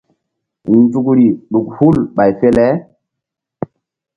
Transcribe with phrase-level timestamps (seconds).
[0.77, 2.65] Nzukri ɗuk hul ɓay fe le.